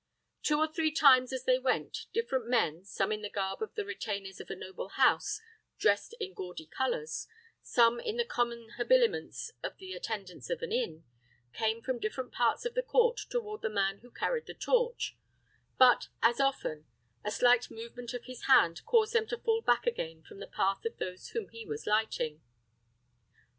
[0.41, 3.85] Two or three times as they went, different men, some in the garb of the
[3.85, 5.39] retainers of a noble house
[5.77, 7.27] dressed in gaudy colors,
[7.61, 11.03] some in the common habiliments of the attendants of an inn,
[11.53, 15.15] came from different parts of the court toward the man who carried the torch;
[15.77, 16.87] but as often,
[17.23, 20.83] a slight movement of his hand caused them to fall back again from the path
[20.83, 22.41] of those whom he was lighting.